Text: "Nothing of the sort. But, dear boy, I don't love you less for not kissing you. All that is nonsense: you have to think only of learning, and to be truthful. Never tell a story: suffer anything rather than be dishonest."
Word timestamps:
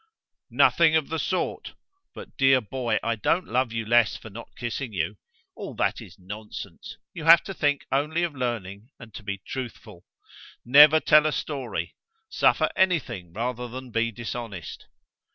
"Nothing 0.49 0.95
of 0.95 1.09
the 1.09 1.19
sort. 1.19 1.75
But, 2.15 2.35
dear 2.35 2.59
boy, 2.59 2.97
I 3.03 3.15
don't 3.15 3.45
love 3.45 3.71
you 3.71 3.85
less 3.85 4.17
for 4.17 4.31
not 4.31 4.49
kissing 4.57 4.93
you. 4.93 5.17
All 5.55 5.75
that 5.75 6.01
is 6.01 6.17
nonsense: 6.17 6.97
you 7.13 7.25
have 7.25 7.43
to 7.43 7.53
think 7.53 7.85
only 7.91 8.23
of 8.23 8.33
learning, 8.33 8.89
and 8.97 9.13
to 9.13 9.21
be 9.21 9.37
truthful. 9.45 10.03
Never 10.65 10.99
tell 10.99 11.27
a 11.27 11.31
story: 11.31 11.93
suffer 12.29 12.71
anything 12.75 13.31
rather 13.31 13.67
than 13.67 13.91
be 13.91 14.11
dishonest." 14.11 14.87